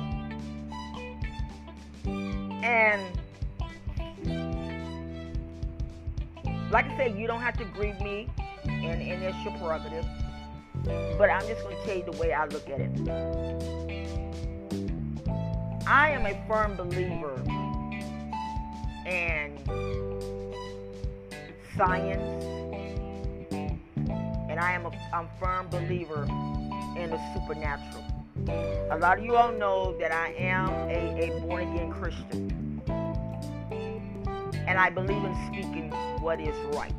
And 2.66 3.02
like 6.70 6.88
I 6.88 6.98
said, 6.98 7.18
you 7.18 7.26
don't 7.26 7.40
have 7.40 7.56
to 7.60 7.64
agree 7.64 7.92
with 7.92 8.02
me, 8.02 8.30
and, 8.66 9.02
and 9.02 9.24
it's 9.24 9.42
your 9.46 9.54
prerogative. 9.60 10.06
But 11.18 11.30
I'm 11.30 11.48
just 11.48 11.64
going 11.64 11.78
to 11.78 11.84
tell 11.86 11.96
you 11.96 12.04
the 12.04 12.18
way 12.18 12.34
I 12.34 12.48
look 12.48 12.70
at 12.70 12.82
it. 12.82 13.77
I 15.90 16.10
am 16.10 16.26
a 16.26 16.36
firm 16.50 16.76
believer 16.76 17.42
in 19.06 19.58
science, 21.78 22.44
and 24.50 24.60
I 24.60 24.74
am 24.74 24.86
a 24.86 24.92
I'm 25.14 25.30
firm 25.40 25.70
believer 25.70 26.24
in 26.98 27.10
the 27.10 27.18
supernatural. 27.34 28.04
A 28.92 28.98
lot 29.00 29.20
of 29.20 29.24
you 29.24 29.38
all 29.38 29.54
know 29.54 29.98
that 29.98 30.12
I 30.12 30.34
am 30.34 30.68
a, 30.90 31.24
a 31.24 31.40
born 31.40 31.64
again 31.64 31.90
Christian, 31.94 32.82
and 34.68 34.78
I 34.78 34.90
believe 34.90 35.24
in 35.24 35.36
speaking 35.48 35.90
what 36.20 36.42
is 36.42 36.58
right. 36.76 36.92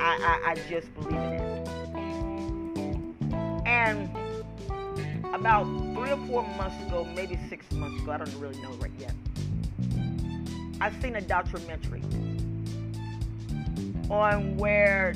I, 0.00 0.40
I, 0.44 0.50
I 0.52 0.54
just 0.68 0.94
believe 0.94 1.16
in 1.16 1.32
it. 1.32 1.68
And 3.66 4.08
about 5.40 5.64
three 5.94 6.10
or 6.10 6.18
four 6.26 6.42
months 6.58 6.76
ago, 6.86 7.06
maybe 7.16 7.38
six 7.48 7.70
months 7.72 8.02
ago, 8.02 8.12
I 8.12 8.18
don't 8.18 8.34
really 8.38 8.60
know 8.60 8.72
right 8.72 8.92
yet, 8.98 9.14
I 10.82 10.92
seen 11.00 11.16
a 11.16 11.22
documentary 11.22 12.02
on 14.10 14.56
where 14.58 15.14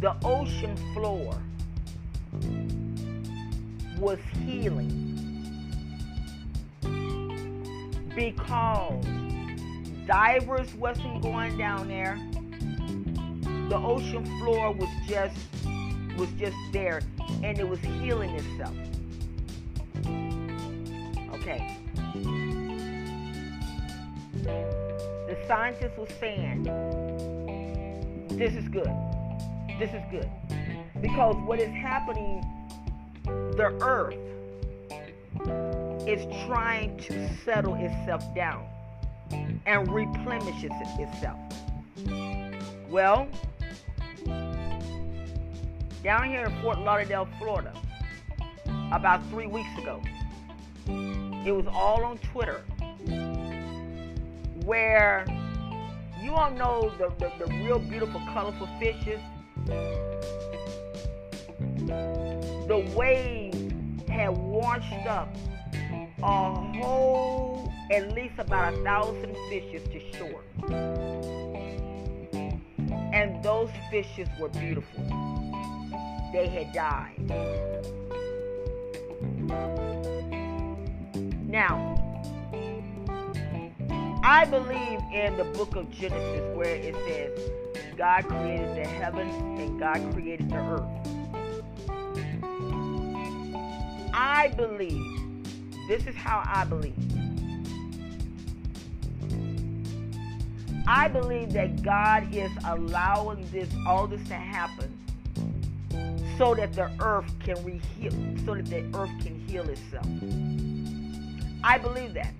the 0.00 0.16
ocean 0.24 0.76
floor 0.92 1.40
was 3.98 4.18
healing 4.44 5.06
because 8.16 9.04
divers 10.08 10.74
wasn't 10.74 11.22
going 11.22 11.56
down 11.56 11.86
there. 11.86 12.18
The 13.68 13.76
ocean 13.76 14.24
floor 14.40 14.72
was 14.72 14.88
just 15.06 15.36
was 16.20 16.30
just 16.38 16.56
there 16.70 17.00
and 17.42 17.58
it 17.58 17.66
was 17.66 17.80
healing 17.80 18.28
itself. 18.30 18.74
Okay. 21.32 21.78
The 24.44 25.38
scientists 25.48 25.96
were 25.96 26.06
saying 26.20 26.64
this 28.32 28.54
is 28.54 28.68
good. 28.68 28.90
This 29.78 29.94
is 29.94 30.02
good. 30.10 30.28
Because 31.00 31.36
what 31.46 31.58
is 31.58 31.70
happening, 31.70 32.44
the 33.24 33.74
earth 33.80 34.14
is 36.06 36.26
trying 36.46 36.98
to 36.98 37.34
settle 37.44 37.76
itself 37.76 38.22
down 38.34 38.66
and 39.64 39.90
replenishes 39.90 40.70
itself. 40.98 41.38
Well, 42.90 43.26
down 46.02 46.28
here 46.28 46.46
in 46.46 46.62
Fort 46.62 46.78
Lauderdale, 46.78 47.28
Florida, 47.38 47.72
about 48.92 49.22
three 49.28 49.46
weeks 49.46 49.68
ago. 49.78 50.02
It 50.86 51.52
was 51.52 51.66
all 51.66 52.04
on 52.04 52.18
Twitter 52.18 52.62
where 54.64 55.26
you 56.22 56.32
all 56.32 56.50
know 56.50 56.92
the, 56.98 57.12
the, 57.18 57.30
the 57.44 57.52
real 57.64 57.78
beautiful, 57.78 58.20
colorful 58.32 58.68
fishes. 58.78 59.20
The 62.66 62.92
waves 62.96 63.72
had 64.08 64.30
washed 64.30 65.06
up 65.06 65.34
a 66.22 66.54
whole, 66.54 67.72
at 67.90 68.12
least 68.12 68.34
about 68.38 68.74
a 68.74 68.76
thousand 68.82 69.36
fishes 69.48 69.86
to 69.88 70.00
shore. 70.16 70.42
And 73.12 73.42
those 73.42 73.70
fishes 73.90 74.28
were 74.38 74.48
beautiful 74.48 75.29
they 76.32 76.46
had 76.48 76.72
died. 76.72 77.16
Now, 81.48 81.96
I 84.22 84.44
believe 84.44 85.00
in 85.12 85.36
the 85.36 85.44
book 85.56 85.74
of 85.74 85.90
Genesis 85.90 86.56
where 86.56 86.76
it 86.76 86.94
says, 87.08 87.50
God 87.96 88.28
created 88.28 88.76
the 88.76 88.86
heavens 88.86 89.34
and 89.60 89.80
God 89.80 90.12
created 90.12 90.50
the 90.50 90.56
earth. 90.56 90.82
I 94.12 94.48
believe, 94.56 95.18
this 95.88 96.06
is 96.06 96.14
how 96.14 96.42
I 96.46 96.64
believe. 96.64 96.94
I 100.86 101.08
believe 101.08 101.52
that 101.52 101.82
God 101.82 102.34
is 102.34 102.50
allowing 102.64 103.48
this 103.50 103.68
all 103.86 104.06
this 104.06 104.22
to 104.28 104.34
happen 104.34 104.99
so 106.40 106.54
that 106.54 106.72
the 106.72 106.90
earth 107.00 107.30
can 107.40 107.54
reheal, 107.56 108.46
so 108.46 108.54
that 108.54 108.64
the 108.64 108.82
earth 108.98 109.10
can 109.22 109.38
heal 109.46 109.68
itself. 109.68 110.06
I 111.62 111.76
believe 111.76 112.14
that. 112.14 112.32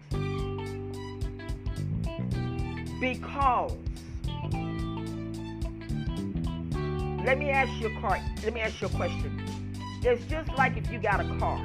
Because 2.99 3.73
let 7.27 7.37
me 7.37 7.51
ask 7.51 7.71
you 7.79 7.95
a 7.95 8.01
car, 8.01 8.19
let 8.43 8.55
me 8.55 8.61
ask 8.63 8.81
you 8.81 8.87
a 8.87 8.91
question. 8.91 9.39
It's 10.03 10.25
just 10.31 10.49
like 10.57 10.79
if 10.79 10.91
you 10.91 10.99
got 10.99 11.21
a 11.21 11.39
car. 11.39 11.63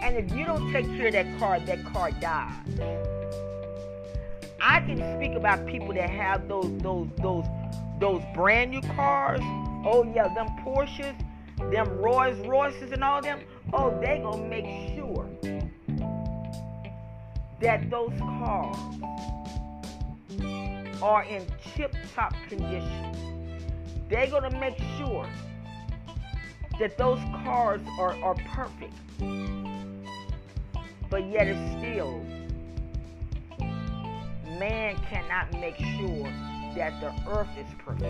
And 0.00 0.16
if 0.16 0.32
you 0.34 0.46
don't 0.46 0.72
take 0.72 0.86
care 0.96 1.08
of 1.08 1.12
that 1.12 1.38
car, 1.38 1.60
that 1.60 1.84
car 1.92 2.10
dies. 2.12 2.54
I 4.62 4.80
can 4.80 4.96
speak 5.18 5.36
about 5.36 5.66
people 5.66 5.92
that 5.92 6.08
have 6.08 6.48
those 6.48 6.72
those 6.78 7.08
those 7.18 7.44
those 8.00 8.22
brand 8.34 8.70
new 8.70 8.80
cars, 8.80 9.40
oh 9.84 10.04
yeah, 10.14 10.32
them 10.34 10.48
Porsches, 10.64 11.14
them 11.70 11.88
Rolls 11.98 12.38
Royces 12.46 12.92
and 12.92 13.04
all 13.04 13.22
them, 13.22 13.40
oh, 13.72 13.98
they 14.00 14.20
gonna 14.22 14.46
make 14.48 14.94
sure 14.94 15.28
that 17.60 17.88
those 17.90 18.12
cars 18.18 18.76
are 21.02 21.24
in 21.24 21.46
tip-top 21.74 22.34
condition. 22.48 23.56
They're 24.08 24.26
gonna 24.26 24.58
make 24.58 24.78
sure 24.98 25.28
that 26.78 26.98
those 26.98 27.20
cars 27.44 27.80
are, 27.98 28.14
are 28.22 28.34
perfect. 28.34 28.94
But 31.10 31.26
yet 31.30 31.46
it's 31.46 31.78
still 31.78 32.24
man 34.58 34.96
cannot 35.10 35.52
make 35.60 35.76
sure 35.76 36.28
that 36.74 37.00
the 37.00 37.12
earth 37.30 37.48
is 37.58 37.66
perfect. 37.78 38.04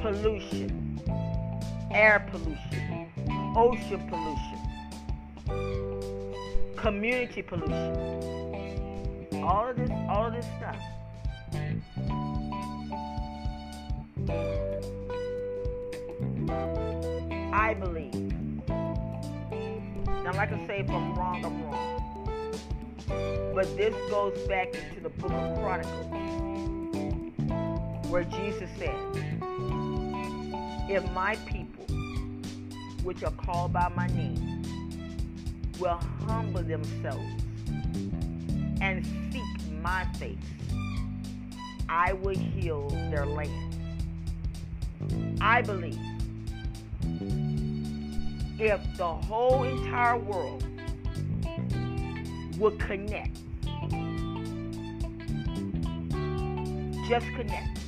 Pollution, 0.00 1.00
air 1.90 2.26
pollution, 2.30 3.08
ocean 3.56 4.06
pollution, 4.08 4.58
community 6.76 7.42
pollution. 7.42 8.30
All 9.42 9.68
of 9.68 9.76
this, 9.76 9.90
all 10.08 10.26
of 10.26 10.34
this 10.34 10.46
stuff. 10.58 10.76
I 17.52 17.74
believe. 17.74 18.14
Now, 20.06 20.32
like 20.34 20.52
I 20.52 20.66
say, 20.66 20.80
if 20.80 20.90
I'm 20.90 21.14
wrong, 21.14 21.44
I'm 21.44 21.62
wrong. 21.64 21.89
But 23.54 23.76
this 23.76 23.94
goes 24.10 24.38
back 24.46 24.68
into 24.74 25.00
the 25.00 25.08
book 25.10 25.32
of 25.32 25.58
Chronicles, 25.58 26.06
where 28.08 28.24
Jesus 28.24 28.70
said, 28.78 28.96
If 30.88 31.10
my 31.12 31.36
people, 31.46 31.84
which 33.02 33.22
are 33.22 33.32
called 33.32 33.72
by 33.72 33.88
my 33.94 34.06
name, 34.08 34.62
will 35.78 36.00
humble 36.26 36.62
themselves 36.62 37.42
and 38.80 39.06
seek 39.32 39.72
my 39.82 40.04
face, 40.18 40.36
I 41.88 42.12
will 42.12 42.36
heal 42.36 42.88
their 43.10 43.26
land. 43.26 43.76
I 45.40 45.62
believe 45.62 45.98
if 48.60 48.80
the 48.98 49.06
whole 49.06 49.64
entire 49.64 50.18
world 50.18 50.64
would 52.60 52.78
connect. 52.78 53.36
Just 57.08 57.26
connect. 57.34 57.78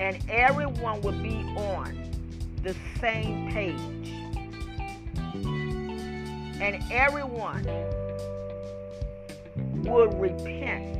And 0.00 0.18
everyone 0.28 1.00
will 1.02 1.12
be 1.22 1.36
on 1.56 1.96
the 2.62 2.74
same 3.00 3.50
page. 3.52 4.12
and 6.62 6.80
everyone 6.92 7.64
would 9.82 10.14
repent 10.20 10.96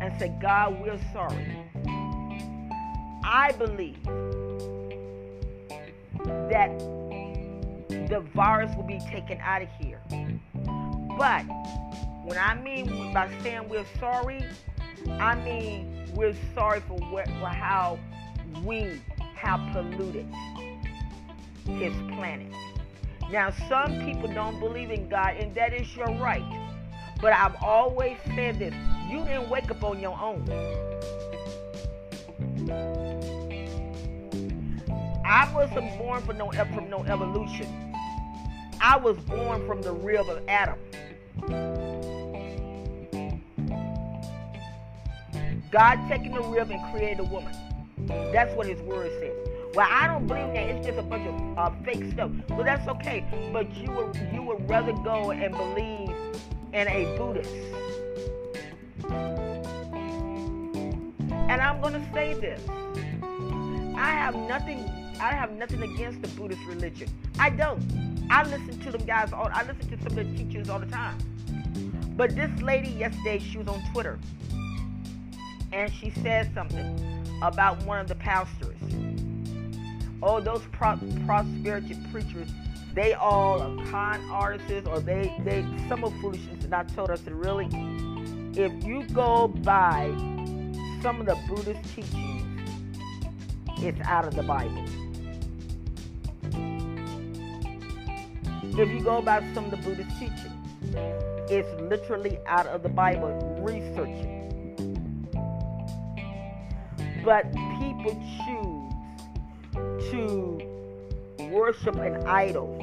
and 0.00 0.18
say, 0.20 0.32
God, 0.40 0.80
we're 0.80 1.00
sorry. 1.12 1.58
I 3.24 3.50
believe 3.58 4.00
that 6.24 6.78
the 7.88 8.22
virus 8.32 8.70
will 8.76 8.86
be 8.86 9.00
taken 9.10 9.40
out 9.40 9.62
of 9.62 9.68
here. 9.80 10.00
But 11.22 11.44
when 12.24 12.36
I 12.36 12.60
mean 12.60 13.14
by 13.14 13.30
saying 13.44 13.68
we're 13.68 13.86
sorry, 14.00 14.44
I 15.08 15.36
mean 15.36 16.08
we're 16.16 16.34
sorry 16.52 16.80
for, 16.80 16.98
what, 17.12 17.28
for 17.38 17.46
how 17.46 18.00
we 18.64 19.00
have 19.36 19.60
polluted 19.72 20.26
his 21.64 21.94
planet. 22.10 22.52
Now, 23.30 23.52
some 23.68 24.04
people 24.04 24.34
don't 24.34 24.58
believe 24.58 24.90
in 24.90 25.08
God, 25.08 25.36
and 25.36 25.54
that 25.54 25.72
is 25.72 25.94
your 25.94 26.12
right. 26.16 26.42
But 27.20 27.34
I've 27.34 27.54
always 27.62 28.16
said 28.34 28.58
this 28.58 28.74
you 29.08 29.18
didn't 29.18 29.48
wake 29.48 29.70
up 29.70 29.84
on 29.84 30.00
your 30.00 30.18
own. 30.18 30.42
I 35.24 35.48
wasn't 35.54 35.96
born 35.98 36.20
from 36.22 36.38
no, 36.38 36.50
from 36.50 36.90
no 36.90 37.04
evolution. 37.04 37.94
I 38.80 38.96
was 38.96 39.16
born 39.18 39.64
from 39.68 39.82
the 39.82 39.92
rib 39.92 40.28
of 40.28 40.42
Adam. 40.48 40.80
God 45.72 45.98
taking 46.08 46.32
the 46.32 46.42
rib 46.42 46.70
and 46.70 46.92
created 46.92 47.20
a 47.20 47.24
woman. 47.24 47.54
That's 48.32 48.54
what 48.54 48.66
his 48.66 48.80
word 48.82 49.10
says. 49.20 49.32
Well, 49.74 49.88
I 49.90 50.06
don't 50.06 50.26
believe 50.26 50.52
that. 50.52 50.68
It's 50.68 50.86
just 50.86 50.98
a 50.98 51.02
bunch 51.02 51.26
of 51.26 51.58
uh, 51.58 51.70
fake 51.82 52.12
stuff. 52.12 52.30
Well, 52.50 52.62
that's 52.62 52.86
okay. 52.88 53.24
But 53.52 53.74
you 53.74 53.90
would 53.92 54.14
you 54.32 54.42
would 54.42 54.68
rather 54.68 54.92
go 54.92 55.30
and 55.30 55.56
believe 55.56 56.14
in 56.74 56.88
a 56.88 57.16
Buddhist. 57.16 57.50
And 61.48 61.60
I'm 61.60 61.80
gonna 61.80 62.06
say 62.12 62.34
this. 62.34 62.60
I 63.96 64.10
have 64.10 64.34
nothing 64.34 64.84
I 65.20 65.32
have 65.32 65.52
nothing 65.52 65.82
against 65.82 66.20
the 66.20 66.28
Buddhist 66.28 66.62
religion. 66.66 67.08
I 67.38 67.48
don't. 67.48 68.11
I 68.30 68.44
listen 68.44 68.78
to 68.80 68.90
them 68.90 69.04
guys 69.04 69.32
all 69.32 69.48
I 69.52 69.62
listen 69.64 69.88
to 69.90 70.02
some 70.02 70.18
of 70.18 70.30
the 70.30 70.36
teachers 70.36 70.68
all 70.68 70.78
the 70.78 70.86
time. 70.86 71.18
But 72.16 72.34
this 72.34 72.50
lady 72.60 72.90
yesterday, 72.90 73.38
she 73.38 73.58
was 73.58 73.68
on 73.68 73.82
Twitter 73.92 74.18
and 75.72 75.90
she 75.92 76.10
said 76.10 76.52
something 76.54 77.26
about 77.42 77.82
one 77.84 77.98
of 77.98 78.08
the 78.08 78.14
pastors 78.14 78.76
oh, 80.22 80.40
those 80.40 80.62
pro- 80.72 80.98
prosperity 81.26 81.98
preachers, 82.10 82.48
they 82.94 83.14
all 83.14 83.60
are 83.60 83.86
con 83.86 84.20
artists 84.30 84.88
or 84.88 85.00
they, 85.00 85.34
they 85.44 85.66
some 85.88 86.04
of 86.04 86.14
foolishness. 86.20 86.64
And 86.64 86.74
I 86.74 86.84
told 86.84 87.10
us 87.10 87.20
that 87.22 87.34
really, 87.34 87.66
if 88.54 88.84
you 88.84 89.04
go 89.12 89.48
by 89.48 90.06
some 91.02 91.20
of 91.20 91.26
the 91.26 91.38
Buddhist 91.48 91.82
teachings, 91.94 92.70
it's 93.78 94.00
out 94.02 94.26
of 94.26 94.34
the 94.34 94.42
Bible. 94.42 94.84
If 98.74 98.88
you 98.88 99.00
go 99.02 99.20
by 99.20 99.40
some 99.52 99.66
of 99.66 99.70
the 99.70 99.76
Buddhist 99.76 100.18
teachings, 100.18 100.48
it's 101.50 101.68
literally 101.82 102.38
out 102.46 102.66
of 102.66 102.82
the 102.82 102.88
Bible. 102.88 103.30
Research 103.60 104.08
it. 104.08 104.42
But 107.22 107.52
people 107.78 108.18
choose 108.46 108.92
to 110.10 110.58
worship 111.50 111.96
an 111.96 112.26
idol 112.26 112.78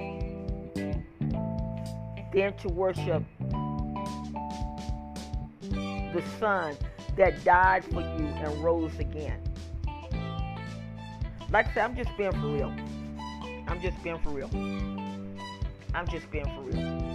than 2.33 2.53
to 2.57 2.67
worship 2.69 3.23
the 5.71 6.23
Son 6.39 6.77
that 7.17 7.43
died 7.43 7.83
for 7.85 8.01
you 8.01 8.27
and 8.37 8.63
rose 8.63 8.97
again. 8.99 9.41
Like 11.49 11.69
I 11.69 11.73
said, 11.73 11.83
I'm 11.85 11.95
just 11.95 12.15
being 12.15 12.31
for 12.31 12.47
real. 12.47 12.71
I'm 13.67 13.81
just 13.81 14.01
being 14.03 14.19
for 14.19 14.29
real. 14.29 14.49
I'm 15.93 16.07
just 16.07 16.29
being 16.31 16.45
for 16.45 16.61
real. 16.61 17.09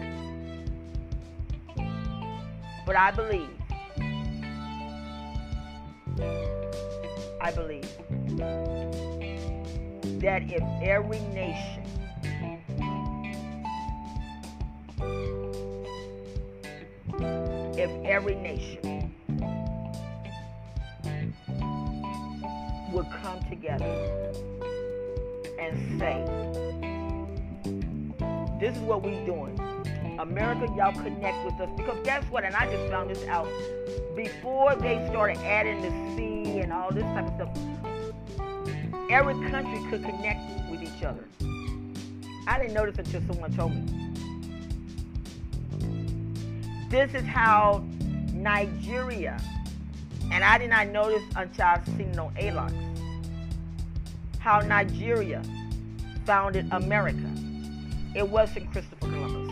But 2.87 2.97
I 2.97 3.11
believe, 3.11 3.49
I 7.41 7.51
believe 7.51 7.89
that 10.21 10.43
if 10.51 10.63
every 10.83 11.21
nation 11.21 11.85
if 17.77 17.91
every 18.07 18.35
nation 18.37 19.15
would 22.93 23.07
come 23.23 23.43
together 23.51 24.33
and 25.61 26.01
say, 26.01 26.94
this 28.65 28.77
is 28.77 28.83
what 28.85 29.03
we 29.03 29.15
are 29.15 29.27
doing. 29.27 29.61
America, 30.19 30.73
y'all 30.75 30.95
connect 30.95 31.45
with 31.45 31.61
us. 31.61 31.69
Because 31.77 31.99
guess 32.03 32.25
what? 32.31 32.45
And 32.45 32.57
I 32.57 32.65
just 32.73 32.91
found 32.91 33.11
this 33.11 33.23
out. 33.29 33.47
Before 34.17 34.75
they 34.75 35.07
started 35.11 35.37
adding 35.45 35.83
the 35.83 35.91
C 36.17 36.61
and 36.61 36.73
all 36.73 36.91
this 36.91 37.03
type 37.03 37.27
of 37.27 37.35
stuff, 37.35 37.59
every 39.11 39.35
country 39.51 39.79
could 39.91 40.03
connect 40.03 40.71
with 40.71 40.83
each 40.83 41.03
other. 41.03 41.27
I 42.47 42.59
didn't 42.59 42.73
notice 42.73 42.97
until 42.97 43.21
someone 43.27 43.55
told 43.55 43.75
me. 43.75 43.85
This 46.89 47.13
is 47.13 47.27
how 47.27 47.85
Nigeria, 48.33 49.39
and 50.33 50.43
I 50.43 50.57
did 50.57 50.71
not 50.71 50.89
notice 50.89 51.23
until 51.37 51.67
I've 51.67 51.85
seen 51.85 52.13
no 52.13 52.33
ALOX, 52.39 52.73
how 54.39 54.61
Nigeria 54.61 55.43
founded 56.25 56.67
America. 56.71 57.44
It 58.15 58.29
wasn't 58.29 58.73
Christopher 58.73 59.07
Columbus. 59.07 59.51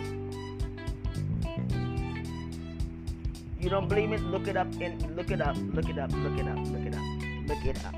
You 3.61 3.71
don't 3.71 3.89
believe 3.89 4.11
me? 4.11 4.17
Look 4.19 4.49
it 4.49 4.57
up 4.57 4.69
and 4.81 5.17
look 5.17 5.31
it 5.31 5.41
up, 5.41 5.57
look 5.73 5.89
it 5.89 5.99
up, 5.99 6.11
look 6.13 6.39
it 6.39 6.49
up, 6.49 6.59
look 6.67 6.87
it 6.87 6.95
up, 6.95 7.49
look 7.49 7.65
it 7.65 7.85
up 7.85 7.95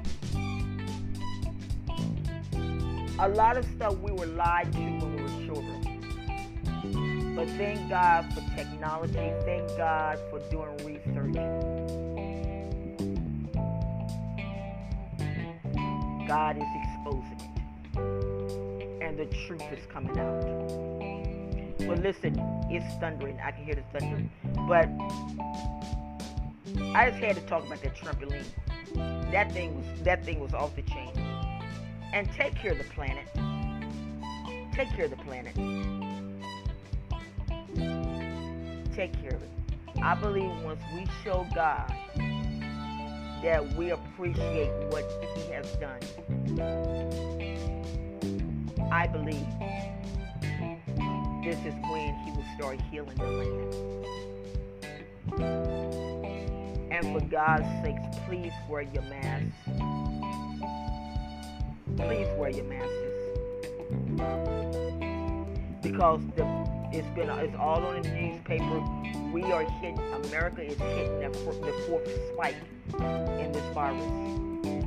a 3.20 3.28
lot 3.28 3.56
of 3.56 3.64
stuff 3.76 3.96
we 4.00 4.10
were 4.12 4.26
lied 4.26 4.72
to 4.72 4.78
when 4.78 5.16
we 5.16 5.22
were 5.22 5.28
children. 5.46 5.80
But 7.36 7.48
thank 7.50 7.88
God 7.88 8.32
for 8.34 8.40
technology. 8.56 9.32
Thank 9.44 9.68
God 9.76 10.18
for 10.30 10.40
doing 10.50 10.76
research. 10.84 11.34
God 16.26 16.56
is 16.56 16.62
it. 16.62 16.73
And 19.16 19.30
the 19.30 19.36
truth 19.46 19.62
is 19.70 19.86
coming 19.86 20.18
out. 20.18 20.42
Well, 21.86 21.98
listen, 21.98 22.36
it's 22.68 22.94
thundering. 22.96 23.38
I 23.38 23.52
can 23.52 23.64
hear 23.64 23.76
the 23.76 23.84
thunder. 23.96 24.28
But 24.66 24.88
I 26.96 27.10
just 27.10 27.22
had 27.22 27.36
to 27.36 27.42
talk 27.42 27.64
about 27.64 27.80
that 27.82 27.94
trampoline. 27.94 28.44
That 29.30 29.52
thing 29.52 29.76
was 29.76 30.02
that 30.02 30.24
thing 30.24 30.40
was 30.40 30.52
off 30.52 30.74
the 30.74 30.82
chain 30.82 31.12
and 32.12 32.28
take 32.32 32.56
care 32.56 32.72
of 32.72 32.78
the 32.78 32.84
planet. 32.84 33.26
Take 34.72 34.88
care 34.96 35.04
of 35.04 35.12
the 35.12 35.16
planet. 35.18 35.54
Take 38.96 39.12
care 39.20 39.36
of 39.36 39.42
it. 39.44 39.50
I 40.02 40.16
believe 40.16 40.50
once 40.64 40.82
we 40.92 41.06
show 41.22 41.46
God 41.54 41.94
that 43.44 43.74
we 43.76 43.90
appreciate 43.90 44.72
what 44.90 45.04
He 45.36 45.52
has 45.52 45.70
done, 45.76 46.00
I 48.94 49.08
believe 49.08 49.44
this 51.42 51.58
is 51.66 51.74
when 51.90 52.14
He 52.24 52.30
will 52.30 52.44
start 52.56 52.80
healing 52.92 53.16
the 53.16 53.24
land. 53.24 53.74
And 56.92 57.04
for 57.12 57.26
God's 57.26 57.66
sakes, 57.82 58.18
please 58.24 58.52
wear 58.68 58.82
your 58.82 59.02
mask 59.02 59.52
please 61.96 62.28
wear 62.36 62.50
your 62.50 62.64
masks 62.64 62.90
because 65.82 66.20
the, 66.36 66.44
it's 66.92 67.08
been 67.14 67.30
it's 67.30 67.56
all 67.56 67.84
on 67.84 68.02
the 68.02 68.08
newspaper. 68.08 68.82
We 69.32 69.42
are 69.44 69.62
hitting 69.62 69.98
America 70.26 70.62
is 70.62 70.78
hitting 70.78 71.20
the 71.20 71.72
fourth 71.88 72.08
spike 72.32 72.56
in 72.98 73.52
this 73.52 73.74
virus. 73.74 74.83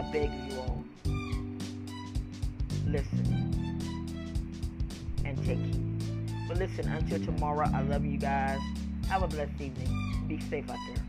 I 0.00 0.02
beg 0.12 0.30
you 0.32 0.58
all, 0.60 0.82
listen 2.86 3.78
and 5.26 5.36
take 5.44 5.58
heed. 5.58 6.48
But 6.48 6.56
listen, 6.56 6.88
until 6.88 7.22
tomorrow, 7.22 7.68
I 7.74 7.82
love 7.82 8.06
you 8.06 8.16
guys. 8.16 8.60
Have 9.10 9.22
a 9.22 9.28
blessed 9.28 9.60
evening. 9.60 10.24
Be 10.26 10.40
safe 10.40 10.70
out 10.70 10.78
there. 10.86 11.04